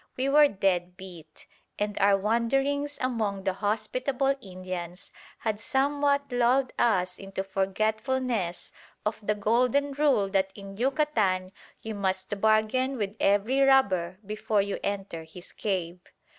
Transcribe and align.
We 0.17 0.29
were 0.29 0.47
dead 0.47 0.97
beat, 0.97 1.45
and 1.77 1.95
our 1.99 2.17
wanderings 2.17 2.97
among 2.99 3.43
the 3.43 3.53
hospitable 3.53 4.33
Indians 4.41 5.11
had 5.37 5.59
somewhat 5.59 6.31
lulled 6.31 6.73
us 6.79 7.19
into 7.19 7.43
forgetfulness 7.43 8.71
of 9.05 9.19
the 9.21 9.35
golden 9.35 9.91
rule 9.93 10.27
that 10.29 10.51
in 10.55 10.75
Yucatan 10.75 11.51
you 11.83 11.93
must 11.93 12.41
bargain 12.41 12.97
with 12.97 13.15
every 13.19 13.59
robber 13.59 14.17
before 14.25 14.63
you 14.63 14.79
enter 14.83 15.23
his 15.23 15.51
cave. 15.51 15.99